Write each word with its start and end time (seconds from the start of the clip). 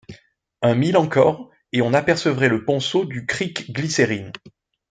Un 0.63 0.73
mille 0.73 0.97
encore, 0.97 1.51
et 1.73 1.83
on 1.83 1.93
apercevrait 1.93 2.49
le 2.49 2.65
ponceau 2.65 3.05
du 3.05 3.27
creek 3.27 3.71
Glycérine. 3.71 4.31